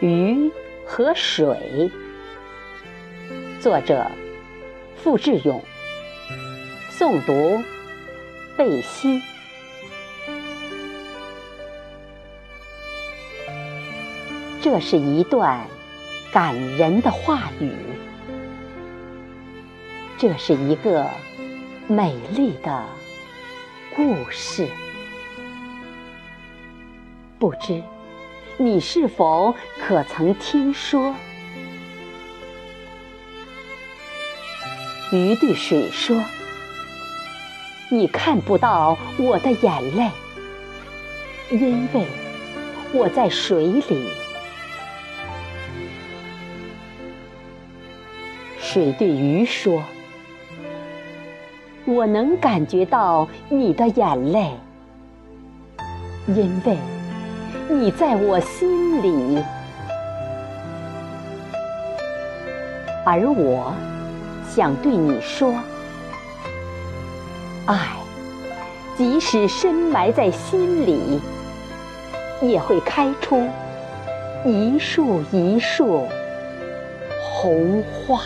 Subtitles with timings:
[0.00, 0.50] 鱼
[0.86, 1.90] 和水，
[3.60, 4.10] 作者
[4.96, 5.62] 付志勇，
[6.90, 7.62] 诵读
[8.56, 9.20] 贝西。
[14.62, 15.66] 这是一段
[16.32, 17.70] 感人的话语，
[20.16, 21.06] 这是一个
[21.88, 22.86] 美丽的
[23.94, 24.66] 故事。
[27.38, 27.82] 不知
[28.62, 31.14] 你是否可曾听说？
[35.10, 36.22] 鱼对水说
[37.90, 40.10] ：“你看不到我的眼泪，
[41.50, 42.04] 因为
[42.92, 43.82] 我在水里。”
[48.60, 49.82] 水对鱼说
[51.86, 54.52] ：“我能感觉到你的眼泪，
[56.26, 56.76] 因为
[57.70, 59.42] 你在我心里。”
[63.06, 63.72] 而我
[64.48, 65.54] 想对你说
[67.66, 67.96] ：“爱，
[68.96, 71.20] 即使深埋在心里，
[72.42, 73.48] 也会开出
[74.44, 76.06] 一树一树
[77.22, 78.20] 红花。”